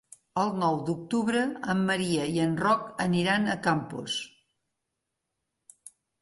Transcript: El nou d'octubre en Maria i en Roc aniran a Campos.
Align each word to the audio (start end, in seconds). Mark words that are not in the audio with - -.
El 0.43 0.47
nou 0.61 0.77
d'octubre 0.85 1.43
en 1.73 1.83
Maria 1.89 2.23
i 2.37 2.41
en 2.45 2.55
Roc 2.63 2.87
aniran 3.05 3.45
a 3.47 3.57
Campos. 3.69 4.17